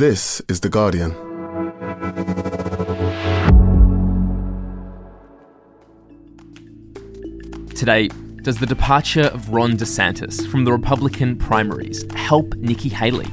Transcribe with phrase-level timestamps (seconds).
[0.00, 1.10] This is The Guardian.
[7.74, 8.08] Today,
[8.40, 13.26] does the departure of Ron DeSantis from the Republican primaries help Nikki Haley?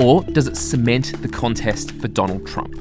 [0.00, 2.74] Or does it cement the contest for Donald Trump?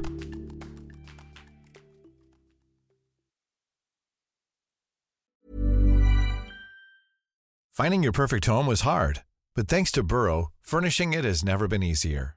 [7.71, 9.21] Finding your perfect home was hard,
[9.55, 12.36] but thanks to Burrow, furnishing it has never been easier.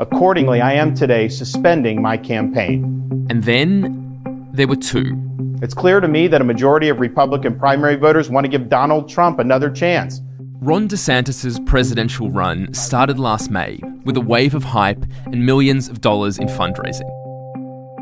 [0.00, 3.26] Accordingly, I am today suspending my campaign.
[3.28, 5.14] And then there were two.
[5.60, 9.10] It's clear to me that a majority of Republican primary voters want to give Donald
[9.10, 10.22] Trump another chance.
[10.62, 16.00] Ron DeSantis' presidential run started last May with a wave of hype and millions of
[16.00, 17.10] dollars in fundraising.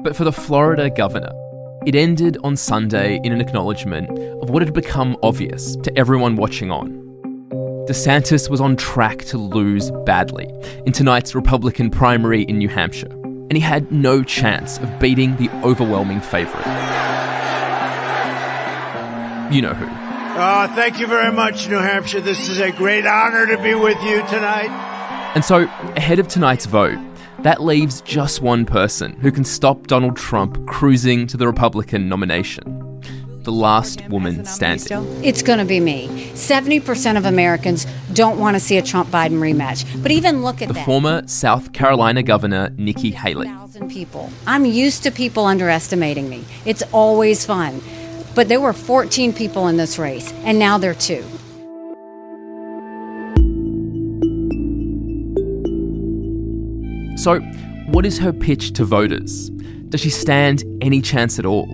[0.04, 1.32] But for the Florida governor,
[1.84, 4.08] it ended on Sunday in an acknowledgement
[4.40, 7.07] of what had become obvious to everyone watching on.
[7.88, 10.46] DeSantis was on track to lose badly
[10.84, 15.48] in tonight's Republican primary in New Hampshire, and he had no chance of beating the
[15.64, 16.66] overwhelming favourite.
[19.50, 19.86] You know who.
[20.38, 22.20] Uh, thank you very much, New Hampshire.
[22.20, 24.68] This is a great honor to be with you tonight.
[25.34, 25.62] And so,
[25.96, 26.98] ahead of tonight's vote,
[27.38, 32.77] that leaves just one person who can stop Donald Trump cruising to the Republican nomination
[33.42, 35.06] the last woman standing.
[35.24, 36.08] It's going to be me.
[36.34, 39.84] 70% of Americans don't want to see a Trump Biden rematch.
[40.02, 40.86] But even look at the that.
[40.86, 43.50] former South Carolina Governor Nikki Haley.
[43.88, 44.30] People.
[44.46, 46.44] I'm used to people underestimating me.
[46.64, 47.80] It's always fun.
[48.34, 51.24] But there were 14 people in this race, and now there are two.
[57.16, 57.40] So,
[57.90, 59.50] what is her pitch to voters?
[59.88, 61.68] Does she stand any chance at all?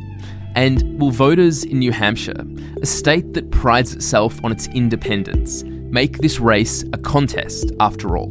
[0.56, 2.44] And will voters in New Hampshire,
[2.80, 8.30] a state that prides itself on its independence, make this race a contest after all?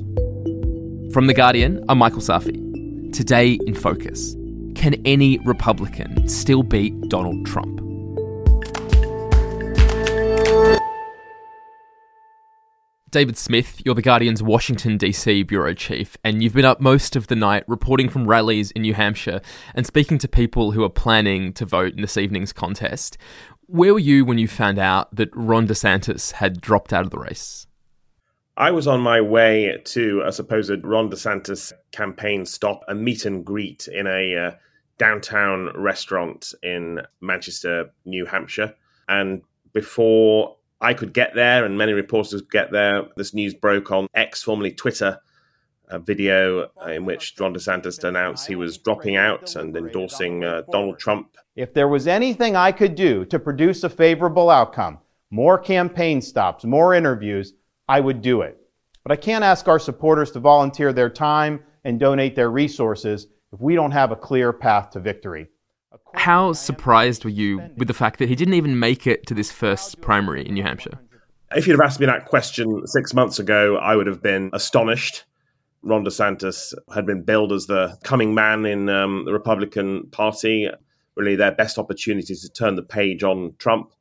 [1.12, 3.12] From The Guardian, I'm Michael Safi.
[3.12, 4.36] Today in Focus
[4.74, 7.82] Can any Republican still beat Donald Trump?
[13.14, 15.44] David Smith, you're The Guardian's Washington, D.C.
[15.44, 18.96] bureau chief, and you've been up most of the night reporting from rallies in New
[18.96, 19.40] Hampshire
[19.76, 23.20] and speaking to people who are planning to vote in this evening's contest.
[23.68, 27.20] Where were you when you found out that Ron DeSantis had dropped out of the
[27.20, 27.68] race?
[28.58, 33.46] I was on my way to a supposed Ron DeSantis campaign stop, a meet and
[33.46, 34.52] greet in a uh,
[34.98, 38.74] downtown restaurant in Manchester, New Hampshire.
[39.08, 43.04] And before I could get there, and many reporters could get there.
[43.16, 45.20] This news broke on X, formerly Twitter,
[45.88, 51.00] a video in which Ron DeSantis announced he was dropping out and endorsing uh, Donald
[51.00, 51.38] Trump.
[51.56, 55.00] If there was anything I could do to produce a favorable outcome,
[55.32, 57.54] more campaign stops, more interviews,
[57.88, 58.58] I would do it.
[59.04, 63.62] But I can't ask our supporters to volunteer their time and donate their resources if
[63.62, 65.48] we don't have a clear path to victory.
[66.14, 69.52] How surprised were you with the fact that he didn't even make it to this
[69.52, 71.00] first primary in New Hampshire?
[71.56, 75.26] If you'd have asked me that question six months ago, I would have been astonished.
[75.82, 80.70] Ron DeSantis had been billed as the coming man in um, the Republican Party,
[81.16, 83.92] really their best opportunity to turn the page on Trump.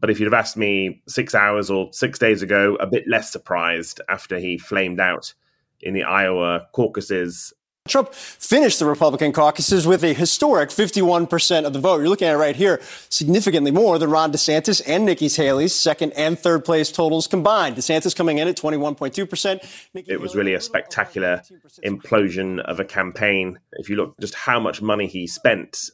[0.00, 3.30] But if you'd have asked me six hours or six days ago, a bit less
[3.30, 5.34] surprised after he flamed out
[5.82, 7.52] in the Iowa caucuses
[7.88, 11.98] Trump finished the Republican caucuses with a historic 51% of the vote.
[11.98, 16.12] You're looking at it right here, significantly more than Ron DeSantis and Nikki Haley's second
[16.12, 17.76] and third place totals combined.
[17.76, 19.88] DeSantis coming in at 21.2%.
[19.94, 21.42] Nikki it was really a spectacular
[21.82, 23.58] implosion of a campaign.
[23.72, 25.90] If you look just how much money he spent,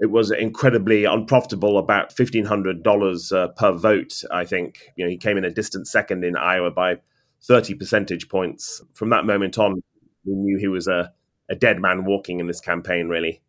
[0.00, 4.92] it was incredibly unprofitable, about $1,500 uh, per vote, I think.
[4.96, 6.98] You know, he came in a distant second in Iowa by
[7.44, 8.82] 30 percentage points.
[8.92, 9.82] From that moment on,
[10.26, 11.12] we knew he was a,
[11.48, 13.40] a dead man walking in this campaign, really.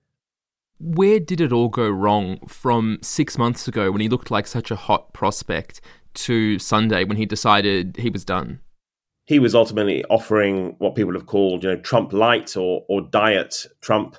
[0.79, 4.69] Where did it all go wrong from six months ago when he looked like such
[4.69, 5.81] a hot prospect
[6.13, 8.59] to Sunday when he decided he was done?
[9.25, 13.65] He was ultimately offering what people have called, you know, Trump light or, or diet
[13.81, 14.15] Trump.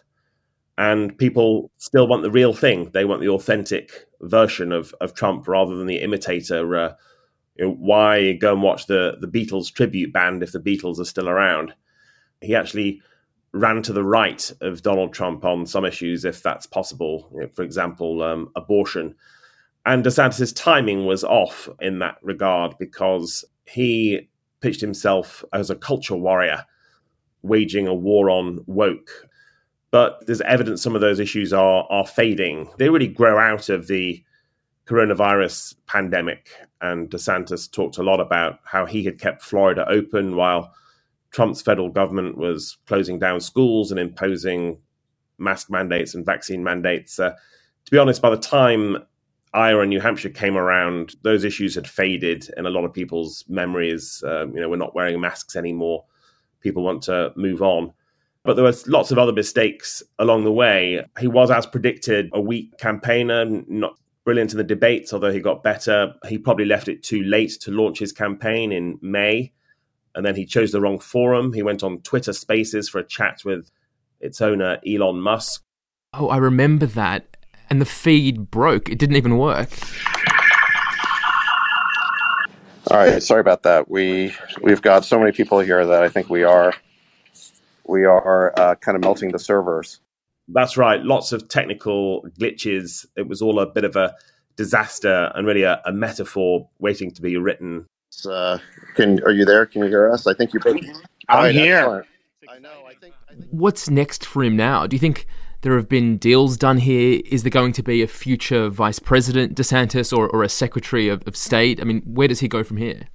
[0.77, 2.91] And people still want the real thing.
[2.93, 6.77] They want the authentic version of, of Trump rather than the imitator.
[6.77, 6.93] Uh,
[7.57, 11.05] you know, why go and watch the, the Beatles tribute band if the Beatles are
[11.05, 11.73] still around?
[12.41, 13.03] he actually
[13.53, 17.29] ran to the right of Donald Trump on some issues, if that's possible.
[17.33, 19.15] You know, for example, um, abortion.
[19.87, 24.29] And DeSantis' timing was off in that regard because he
[24.61, 26.65] pitched himself as a culture warrior,
[27.43, 29.11] waging a war on woke.
[29.91, 32.69] But there's evidence some of those issues are are fading.
[32.79, 34.23] They really grow out of the
[34.87, 36.51] coronavirus pandemic.
[36.81, 40.73] And DeSantis talked a lot about how he had kept Florida open while
[41.31, 44.79] Trump's federal government was closing down schools and imposing
[45.39, 47.19] mask mandates and vaccine mandates.
[47.19, 48.99] Uh, to be honest, by the time
[49.55, 53.45] Iowa and New Hampshire came around, those issues had faded in a lot of people's
[53.49, 54.23] memories.
[54.27, 56.05] Um, you know, we're not wearing masks anymore.
[56.61, 57.93] People want to move on.
[58.45, 61.05] But there were lots of other mistakes along the way.
[61.19, 65.63] He was, as predicted, a weak campaigner, not brilliant in the debates, although he got
[65.63, 66.15] better.
[66.29, 69.53] He probably left it too late to launch his campaign in May.
[70.15, 71.53] And then he chose the wrong forum.
[71.53, 73.71] He went on Twitter Spaces for a chat with
[74.21, 75.63] its owner, Elon Musk.
[76.15, 77.37] Oh, I remember that
[77.71, 78.89] and the feed broke.
[78.89, 79.71] It didn't even work.
[82.91, 83.91] All right, sorry about that.
[83.91, 86.73] We we've got so many people here that I think we are
[87.87, 90.01] we are uh, kind of melting the servers.
[90.49, 91.03] That's right.
[91.03, 93.05] Lots of technical glitches.
[93.17, 94.15] It was all a bit of a
[94.57, 97.87] disaster and really a, a metaphor waiting to be written.
[98.27, 98.59] Uh,
[98.95, 99.67] can are you there?
[99.67, 100.27] Can you hear us?
[100.27, 100.63] I think you're.
[101.29, 102.05] I'm right, here.
[102.49, 102.85] I know.
[102.87, 103.47] I think, I think.
[103.51, 104.87] What's next for him now?
[104.87, 105.27] Do you think
[105.63, 107.21] there have been deals done here.
[107.27, 111.27] Is there going to be a future vice president, DeSantis, or, or a secretary of,
[111.27, 111.81] of state?
[111.81, 113.09] I mean, where does he go from here?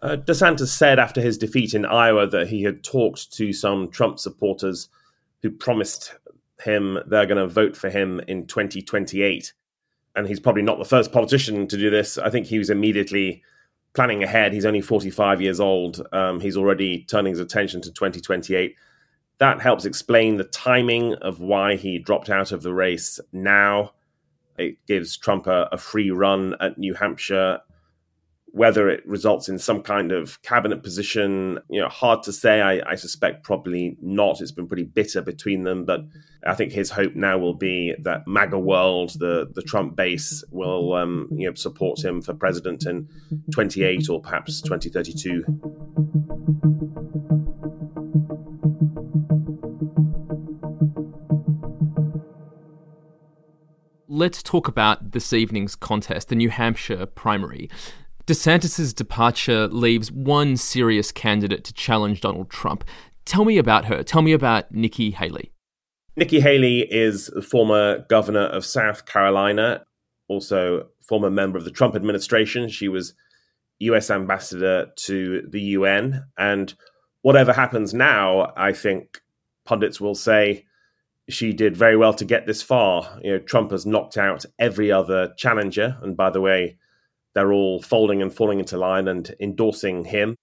[0.00, 4.20] Uh, DeSantis said after his defeat in Iowa that he had talked to some Trump
[4.20, 4.88] supporters
[5.42, 6.14] who promised
[6.62, 9.52] him they're going to vote for him in 2028.
[10.14, 12.16] And he's probably not the first politician to do this.
[12.16, 13.42] I think he was immediately
[13.94, 14.52] planning ahead.
[14.52, 16.06] He's only 45 years old.
[16.12, 18.76] Um, he's already turning his attention to 2028
[19.38, 23.92] that helps explain the timing of why he dropped out of the race now.
[24.58, 27.60] It gives Trump a, a, free run at New Hampshire.
[28.52, 32.60] Whether it results in some kind of cabinet position, you know, hard to say.
[32.60, 34.40] I, I suspect probably not.
[34.40, 36.00] It's been pretty bitter between them, but
[36.46, 40.94] I think his hope now will be that MAGA world, the the Trump base, will
[40.94, 43.08] um, you know support him for president in
[43.52, 45.44] 28 or perhaps 2032.
[54.18, 57.70] let's talk about this evening's contest, the New Hampshire primary.
[58.28, 62.84] DeSantis' departure leaves one serious candidate to challenge Donald Trump.
[63.24, 64.02] Tell me about her.
[64.02, 65.50] Tell me about Nikki Haley.
[66.14, 69.82] Nikki Haley is the former governor of South Carolina,
[70.28, 72.68] also former member of the Trump administration.
[72.68, 73.14] She was
[73.78, 76.26] US ambassador to the UN.
[76.36, 76.74] And
[77.22, 79.22] whatever happens now, I think
[79.64, 80.66] pundits will say
[81.30, 83.20] she did very well to get this far.
[83.22, 86.76] You know, Trump has knocked out every other challenger, and by the way,
[87.38, 90.34] they're all folding and falling into line and endorsing him.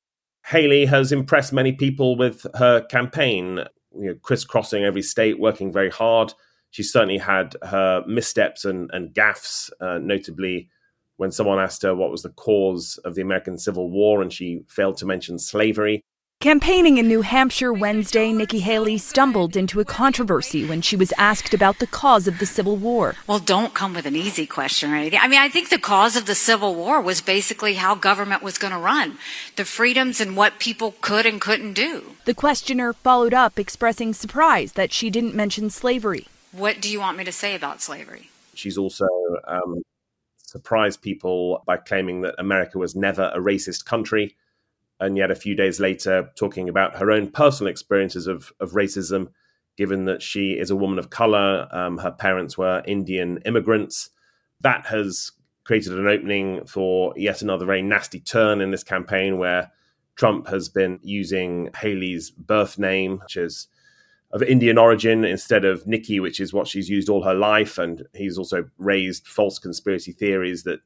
[0.45, 5.89] Haley has impressed many people with her campaign, you know, crisscrossing every state, working very
[5.89, 6.33] hard.
[6.71, 10.69] She certainly had her missteps and, and gaffes, uh, notably
[11.17, 14.61] when someone asked her what was the cause of the American Civil War, and she
[14.69, 16.01] failed to mention slavery.
[16.41, 21.55] Campaigning in New Hampshire Wednesday, Nikki Haley stumbled into a controversy when she was asked
[21.55, 23.15] about the cause of the Civil War.
[23.25, 25.19] Well, don't come with an easy question or anything.
[25.19, 28.59] I mean, I think the cause of the Civil War was basically how government was
[28.59, 29.17] going to run,
[29.55, 32.15] the freedoms and what people could and couldn't do.
[32.25, 36.27] The questioner followed up expressing surprise that she didn't mention slavery.
[36.51, 38.29] What do you want me to say about slavery?
[38.53, 39.07] She's also
[39.47, 39.81] um,
[40.37, 44.35] surprised people by claiming that America was never a racist country
[44.99, 49.29] and yet a few days later talking about her own personal experiences of, of racism,
[49.77, 54.09] given that she is a woman of color, um, her parents were Indian immigrants.
[54.61, 55.31] That has
[55.65, 59.71] created an opening for yet another very nasty turn in this campaign where
[60.15, 63.67] Trump has been using Haley's birth name, which is
[64.31, 67.77] of Indian origin, instead of Nikki, which is what she's used all her life.
[67.77, 70.79] And he's also raised false conspiracy theories that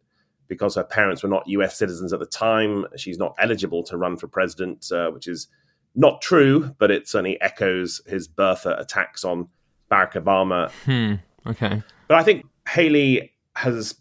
[0.49, 2.85] because her parents were not US citizens at the time.
[2.97, 5.47] She's not eligible to run for president, uh, which is
[5.95, 9.47] not true, but it certainly echoes his birther attacks on
[9.89, 10.69] Barack Obama.
[10.85, 11.49] Hmm.
[11.49, 11.81] Okay.
[12.07, 13.95] But I think Haley has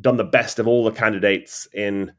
[0.00, 2.12] done the best of all the candidates in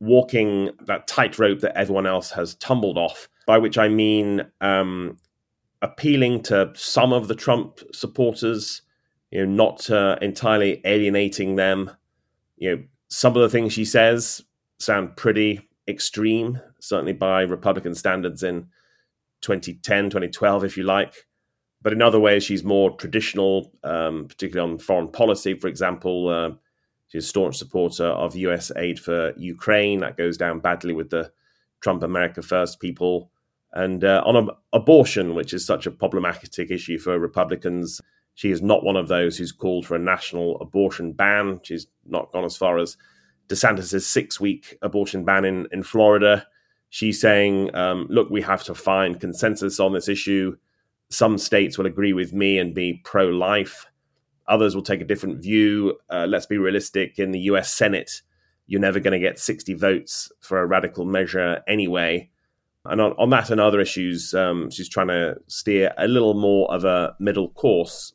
[0.00, 5.16] walking that tightrope that everyone else has tumbled off, by which I mean um,
[5.82, 8.82] appealing to some of the Trump supporters,
[9.30, 11.90] you know, not uh, entirely alienating them,
[12.56, 14.42] you know, some of the things she says
[14.78, 18.68] sound pretty extreme, certainly by Republican standards in
[19.40, 21.26] 2010, 2012, if you like.
[21.80, 25.54] but in other ways, she's more traditional, um, particularly on foreign policy.
[25.54, 26.50] For example, uh,
[27.06, 30.00] she's a staunch supporter of US aid for Ukraine.
[30.00, 31.30] That goes down badly with the
[31.80, 33.30] Trump America First people.
[33.72, 38.00] And uh, on abortion, which is such a problematic issue for Republicans,
[38.38, 41.58] she is not one of those who's called for a national abortion ban.
[41.64, 42.96] She's not gone as far as
[43.48, 46.46] DeSantis' six week abortion ban in, in Florida.
[46.88, 50.56] She's saying, um, look, we have to find consensus on this issue.
[51.10, 53.86] Some states will agree with me and be pro life.
[54.46, 55.98] Others will take a different view.
[56.08, 57.18] Uh, let's be realistic.
[57.18, 58.22] In the US Senate,
[58.68, 62.30] you're never going to get 60 votes for a radical measure anyway.
[62.84, 66.72] And on, on that and other issues, um, she's trying to steer a little more
[66.72, 68.12] of a middle course.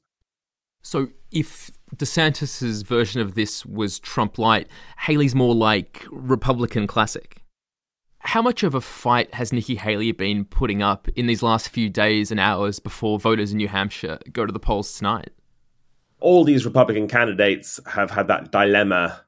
[0.84, 4.68] So if DeSantis's version of this was Trump light,
[5.00, 7.42] Haley's more like Republican classic.
[8.20, 11.90] How much of a fight has Nikki Haley been putting up in these last few
[11.90, 15.32] days and hours before voters in New Hampshire go to the polls tonight?
[16.20, 19.26] All these Republican candidates have had that dilemma.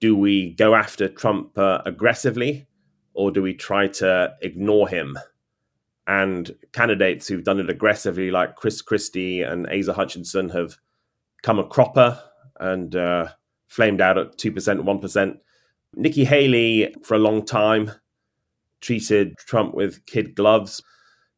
[0.00, 2.66] Do we go after Trump uh, aggressively
[3.14, 5.18] or do we try to ignore him?
[6.06, 10.76] And candidates who've done it aggressively, like Chris Christie and Asa Hutchinson, have
[11.46, 12.20] come a cropper
[12.58, 13.28] and uh,
[13.68, 15.38] flamed out at 2%, 1%.
[15.94, 17.92] Nikki Haley, for a long time,
[18.80, 20.82] treated Trump with kid gloves,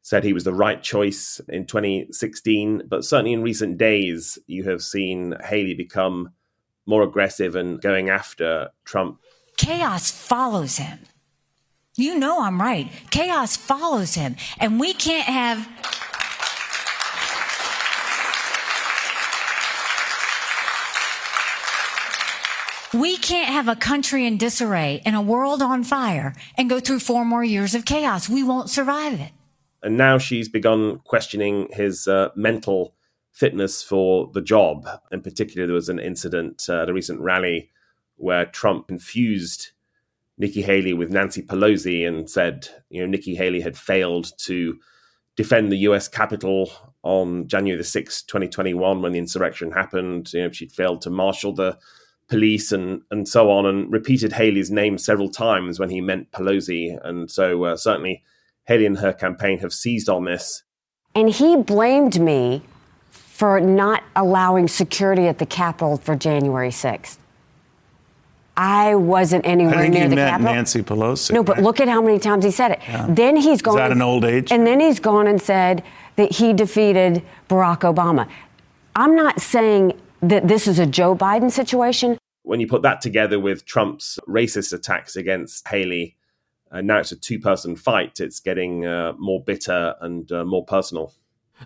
[0.00, 2.84] said he was the right choice in 2016.
[2.88, 6.30] But certainly in recent days, you have seen Haley become
[6.86, 9.20] more aggressive and going after Trump.
[9.58, 11.00] Chaos follows him.
[11.96, 12.90] You know I'm right.
[13.10, 14.36] Chaos follows him.
[14.58, 15.68] And we can't have
[22.94, 27.00] We can't have a country in disarray and a world on fire and go through
[27.00, 28.30] four more years of chaos.
[28.30, 29.32] We won't survive it.
[29.82, 32.94] And now she's begun questioning his uh, mental
[33.30, 34.88] fitness for the job.
[35.12, 37.70] In particular, there was an incident uh, at a recent rally
[38.16, 39.72] where Trump confused
[40.38, 44.78] Nikki Haley with Nancy Pelosi and said, you know, Nikki Haley had failed to
[45.36, 46.70] defend the US Capitol
[47.02, 50.32] on January the 6th, 2021, when the insurrection happened.
[50.32, 51.78] You know, she'd failed to marshal the
[52.28, 56.98] police and and so on, and repeated Haley's name several times when he meant Pelosi.
[57.04, 58.22] And so uh, certainly
[58.64, 60.62] Haley and her campaign have seized on this.
[61.14, 62.62] And he blamed me
[63.10, 67.18] for not allowing security at the Capitol for January 6th.
[68.56, 70.54] I wasn't anywhere I think near he the meant Capitol.
[70.54, 71.30] Nancy Pelosi.
[71.30, 72.80] No, but look at how many times he said it.
[72.82, 73.06] Yeah.
[73.08, 73.76] Then he's gone.
[73.76, 74.50] that an old age?
[74.50, 75.84] And then he's gone and said
[76.16, 78.28] that he defeated Barack Obama.
[78.96, 82.18] I'm not saying that this is a Joe Biden situation.
[82.42, 86.16] When you put that together with Trump's racist attacks against Haley,
[86.70, 88.20] uh, now it's a two person fight.
[88.20, 91.12] It's getting uh, more bitter and uh, more personal.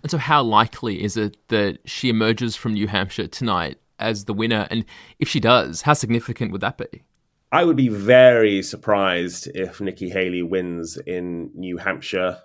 [0.01, 4.33] And so, how likely is it that she emerges from New Hampshire tonight as the
[4.33, 4.67] winner?
[4.71, 4.85] And
[5.19, 7.03] if she does, how significant would that be?
[7.51, 12.39] I would be very surprised if Nikki Haley wins in New Hampshire.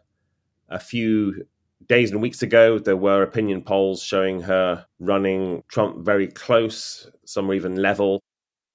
[0.69, 1.47] A few
[1.89, 7.49] days and weeks ago, there were opinion polls showing her running Trump very close, some
[7.49, 8.23] were even level.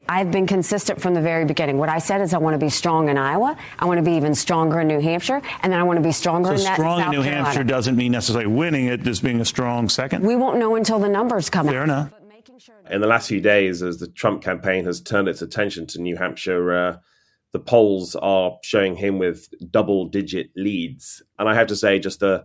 [0.10, 1.77] I've been consistent from the very beginning.
[1.77, 3.58] What I said is I want to be strong in Iowa.
[3.79, 6.12] I want to be even stronger in New Hampshire, and then I want to be
[6.12, 7.46] stronger So in that strong South in New Carolina.
[7.46, 10.25] Hampshire doesn't mean necessarily winning it, just being a strong second.
[10.25, 11.84] We won't know until the numbers come Fair out.
[11.84, 12.13] enough.
[12.89, 16.17] In the last few days, as the Trump campaign has turned its attention to New
[16.17, 16.98] Hampshire, uh,
[17.53, 21.24] the polls are showing him with double digit leads.
[21.39, 22.43] And I have to say, just the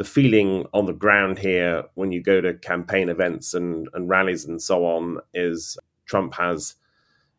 [0.00, 4.46] the feeling on the ground here when you go to campaign events and, and rallies
[4.46, 5.76] and so on is
[6.06, 6.74] Trump has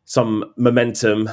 [0.04, 1.28] some momentum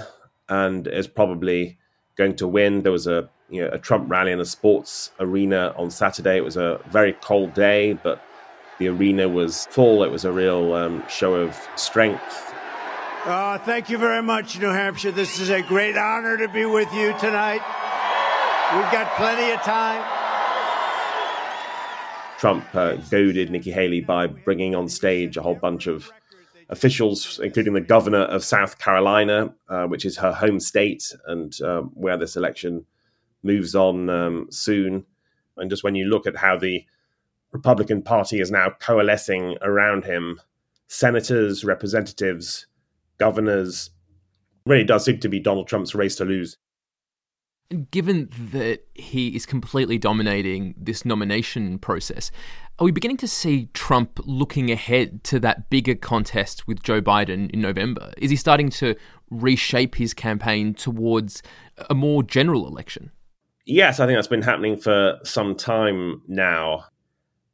[0.50, 1.77] and is probably
[2.15, 2.81] going to win.
[2.81, 6.36] There was a you know a Trump rally in a sports arena on Saturday.
[6.36, 8.24] It was a very cold day, but
[8.79, 10.03] the arena was full.
[10.03, 12.55] It was a real um, show of strength.
[13.25, 15.12] Uh, thank you very much, New Hampshire.
[15.12, 17.62] This is a great honor to be with you tonight.
[18.74, 20.18] We've got plenty of time.
[22.39, 26.10] Trump uh, goaded Nikki Haley by bringing on stage a whole bunch of
[26.69, 31.91] officials, including the governor of South Carolina, uh, which is her home state and um,
[31.96, 32.86] where this election
[33.43, 35.05] moves on um, soon.
[35.58, 36.86] And just when you look at how the
[37.51, 40.39] Republican Party is now coalescing around him,
[40.88, 42.67] senators, representatives,
[43.17, 43.89] governors,
[44.65, 46.58] really does seem to be Donald Trump's race to lose.
[47.91, 52.31] Given that he is completely dominating this nomination process,
[52.79, 57.51] are we beginning to see Trump looking ahead to that bigger contest with Joe Biden
[57.51, 58.11] in November?
[58.17, 58.95] Is he starting to
[59.29, 61.43] reshape his campaign towards
[61.89, 63.11] a more general election?
[63.65, 66.85] Yes, I think that's been happening for some time now.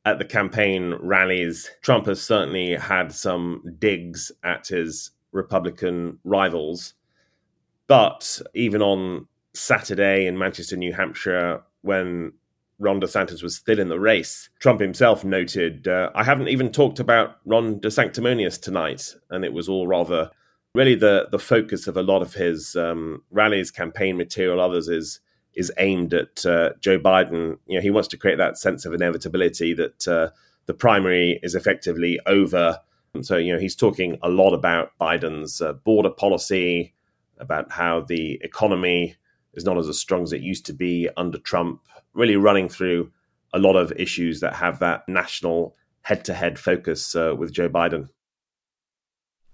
[0.06, 6.94] at the campaign rallies, Trump has certainly had some digs at his Republican rivals.
[7.88, 12.34] But even on Saturday in Manchester, New Hampshire, when
[12.80, 17.00] Ron DeSantis was still in the race, Trump himself noted, uh, I haven't even talked
[17.00, 19.16] about Ron DeSanctimonious tonight.
[19.30, 20.30] And it was all rather
[20.74, 25.20] really the, the focus of a lot of his um, rallies, campaign material, others is
[25.54, 27.58] is aimed at uh, Joe Biden.
[27.66, 30.30] You know, he wants to create that sense of inevitability that uh,
[30.66, 32.78] the primary is effectively over.
[33.14, 36.94] And so, you know, he's talking a lot about Biden's uh, border policy,
[37.38, 39.16] about how the economy
[39.56, 41.82] is not as strong as it used to be under Trump,
[42.14, 43.12] really running through
[43.54, 47.70] a lot of issues that have that national head to head focus uh, with Joe
[47.70, 48.10] Biden.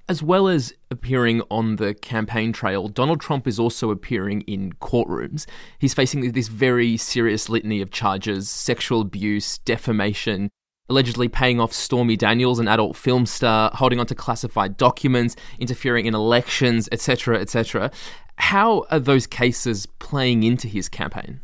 [0.10, 5.46] As well as appearing on the campaign trail, Donald Trump is also appearing in courtrooms.
[5.80, 10.50] He's facing this very serious litany of charges sexual abuse, defamation,
[10.92, 16.14] allegedly paying off Stormy Daniels, an adult film star, holding onto classified documents, interfering in
[16.14, 17.90] elections, etc., etc.
[18.36, 21.40] How are those cases playing into his campaign?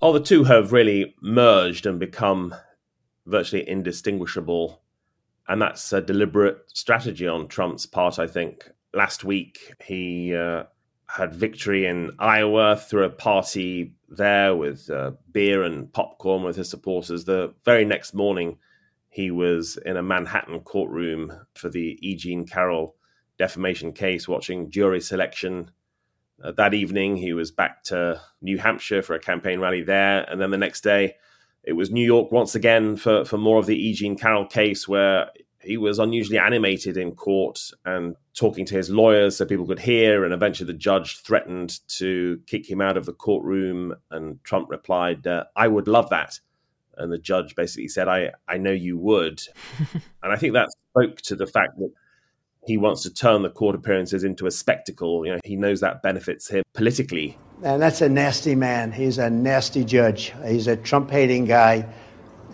[0.00, 2.54] Oh, the two have really merged and become
[3.26, 4.80] virtually indistinguishable.
[5.46, 8.70] And that's a deliberate strategy on Trump's part, I think.
[8.94, 10.64] Last week, he uh,
[11.06, 16.70] had victory in Iowa through a party there with uh, beer and popcorn with his
[16.70, 17.24] supporters.
[17.24, 18.58] The very next morning,
[19.08, 22.16] he was in a Manhattan courtroom for the E.
[22.16, 22.96] Jean Carroll
[23.38, 25.70] defamation case, watching jury selection.
[26.42, 30.22] Uh, that evening, he was back to New Hampshire for a campaign rally there.
[30.22, 31.16] And then the next day,
[31.62, 33.94] it was New York once again for, for more of the E.
[33.94, 35.30] Jean Carroll case, where
[35.64, 40.24] he was unusually animated in court and talking to his lawyers so people could hear.
[40.24, 43.94] And eventually, the judge threatened to kick him out of the courtroom.
[44.10, 46.38] And Trump replied, uh, I would love that.
[46.96, 49.42] And the judge basically said, I, I know you would.
[50.22, 51.90] and I think that spoke to the fact that
[52.66, 55.26] he wants to turn the court appearances into a spectacle.
[55.26, 57.36] You know, he knows that benefits him politically.
[57.62, 58.92] And that's a nasty man.
[58.92, 60.32] He's a nasty judge.
[60.46, 61.86] He's a Trump hating guy.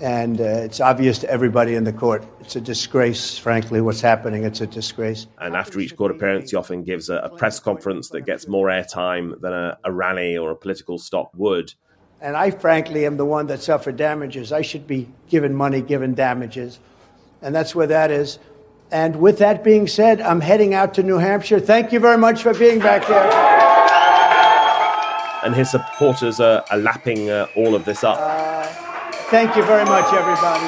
[0.01, 2.25] And uh, it's obvious to everybody in the court.
[2.41, 4.45] It's a disgrace, frankly, what's happening.
[4.45, 5.27] It's a disgrace.
[5.39, 8.69] And after each court appearance, he often gives a, a press conference that gets more
[8.69, 11.75] airtime than a, a rally or a political stop would.
[12.23, 14.53] And I, frankly, am the one that suffered damages.
[14.53, 16.79] I should be given money, given damages.
[17.43, 18.39] And that's where that is.
[18.91, 21.61] And with that being said, I'm heading out to New Hampshire.
[21.61, 23.31] Thank you very much for being back there.
[25.45, 28.19] And his supporters are, are lapping uh, all of this up.
[28.19, 28.90] Uh,
[29.31, 30.67] thank you very much, everybody.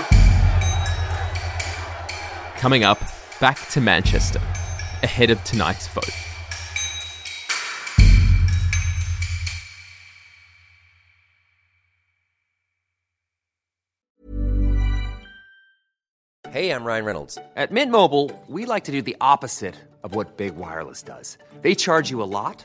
[2.59, 2.99] Coming up,
[3.41, 4.41] back to Manchester,
[5.03, 6.11] ahead of tonight's vote.
[16.53, 17.39] Hey, I'm Ryan Reynolds.
[17.57, 21.39] At Mint Mobile, we like to do the opposite of what Big Wireless does.
[21.63, 22.65] They charge you a lot,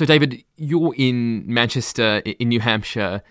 [0.00, 3.22] So, David, you're in Manchester, in New Hampshire.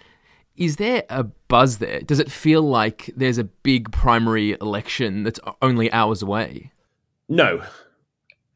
[0.55, 1.99] Is there a buzz there?
[2.01, 6.71] Does it feel like there's a big primary election that's only hours away?
[7.27, 7.63] No.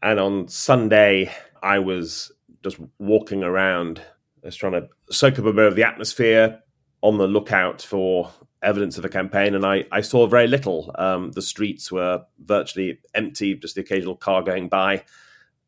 [0.04, 2.32] And on Sunday, I was
[2.63, 3.99] just walking around,
[4.43, 6.62] just trying to soak up a bit of the atmosphere,
[7.02, 10.93] on the lookout for evidence of a campaign, and I, I saw very little.
[10.99, 15.04] Um, the streets were virtually empty, just the occasional car going by.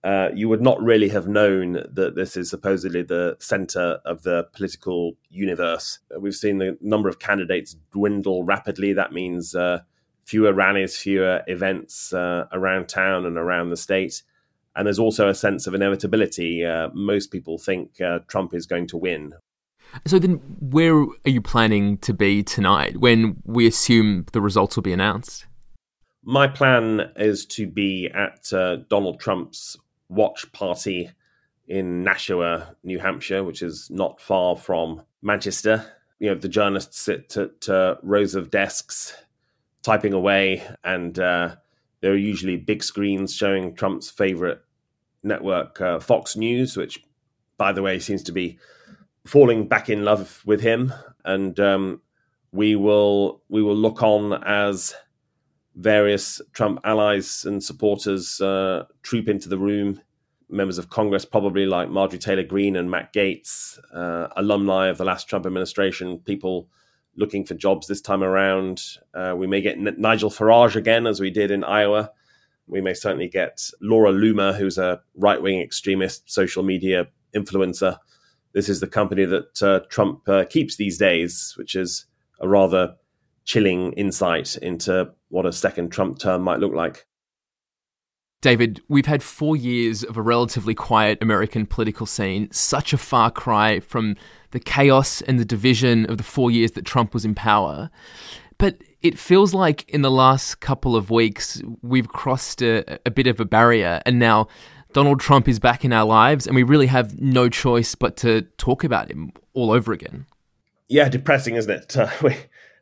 [0.05, 4.47] Uh, you would not really have known that this is supposedly the center of the
[4.53, 5.97] political universe.
[6.19, 8.93] We've seen the number of candidates dwindle rapidly.
[8.93, 9.79] That means uh,
[10.23, 14.21] fewer rallies, fewer events uh, around town and around the state.
[14.75, 16.63] And there's also a sense of inevitability.
[16.63, 19.33] Uh, most people think uh, Trump is going to win.
[20.05, 24.83] So then, where are you planning to be tonight when we assume the results will
[24.83, 25.47] be announced?
[26.23, 29.77] My plan is to be at uh, Donald Trump's
[30.15, 31.11] watch party
[31.67, 35.85] in Nashua, New Hampshire, which is not far from Manchester.
[36.19, 39.15] You know, the journalists sit at uh, rows of desks
[39.83, 41.55] typing away, and uh,
[42.01, 44.61] there are usually big screens showing Trump's favorite
[45.23, 47.03] network, uh, Fox News, which,
[47.57, 48.59] by the way, seems to be
[49.25, 50.93] falling back in love with him.
[51.23, 52.01] And um,
[52.51, 54.93] we will we will look on as
[55.75, 60.01] various Trump allies and supporters uh, troop into the room.
[60.49, 65.05] Members of Congress, probably like Marjorie Taylor Greene and Matt Gaetz, uh, alumni of the
[65.05, 66.69] last Trump administration, people
[67.15, 68.83] looking for jobs this time around.
[69.13, 72.11] Uh, we may get N- Nigel Farage again, as we did in Iowa.
[72.67, 77.97] We may certainly get Laura Loomer, who's a right wing extremist social media influencer.
[78.53, 82.05] This is the company that uh, Trump uh, keeps these days, which is
[82.39, 82.95] a rather
[83.43, 87.05] chilling insight into what a second Trump term might look like.
[88.45, 93.31] David, we've had four years of a relatively quiet American political scene, such a far
[93.31, 94.15] cry from
[94.51, 97.89] the chaos and the division of the four years that Trump was in power.
[98.59, 103.25] But it feels like in the last couple of weeks, we've crossed a, a bit
[103.25, 104.47] of a barrier, and now
[104.93, 108.43] Donald Trump is back in our lives, and we really have no choice but to
[108.59, 110.27] talk about him all over again.
[110.87, 111.97] Yeah, depressing, isn't it?
[111.97, 112.33] Uh, we,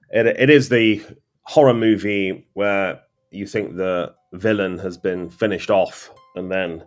[0.09, 1.01] it, it is the
[1.43, 2.99] horror movie where
[3.33, 6.83] you think the villain has been finished off, and then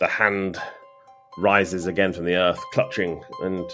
[0.00, 0.58] the hand
[1.38, 3.68] rises again from the earth, clutching, and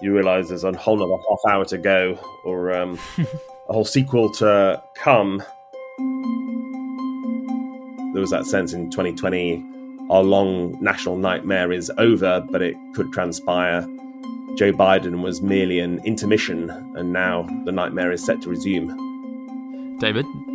[0.00, 2.98] you realize there's a whole other half hour to go, or um,
[3.68, 5.42] a whole sequel to come.
[8.12, 9.64] There was that sense in 2020
[10.10, 13.82] our long national nightmare is over, but it could transpire.
[14.56, 19.98] Joe Biden was merely an intermission, and now the nightmare is set to resume.
[20.00, 20.26] David,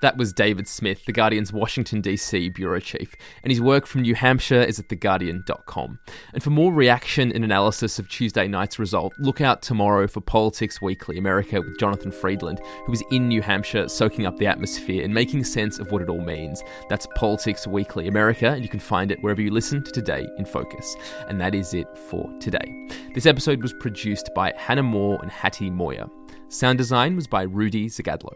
[0.00, 2.50] That was David Smith, The Guardian's Washington, D.C.
[2.50, 5.98] bureau chief, and his work from New Hampshire is at theguardian.com.
[6.32, 10.80] And for more reaction and analysis of Tuesday night's result, look out tomorrow for Politics
[10.80, 15.12] Weekly America with Jonathan Freedland, who is in New Hampshire soaking up the atmosphere and
[15.12, 16.62] making sense of what it all means.
[16.88, 20.44] That's Politics Weekly America, and you can find it wherever you listen to Today in
[20.44, 20.94] Focus.
[21.26, 22.88] And that is it for today.
[23.14, 26.08] This episode was produced by Hannah Moore and Hattie Moir.
[26.50, 28.32] Sound design was by Rudy Zagadlo.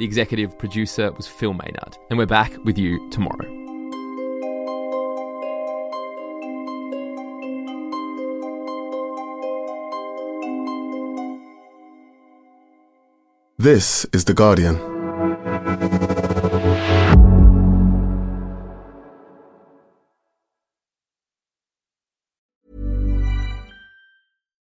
[0.00, 1.98] The executive producer was Phil Maynard.
[2.08, 3.44] And we're back with you tomorrow.
[13.58, 14.76] This is The Guardian.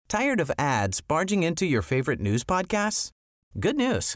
[0.07, 3.11] Tired of ads barging into your favorite news podcasts?
[3.59, 4.15] Good news.